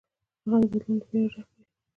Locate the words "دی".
1.55-1.63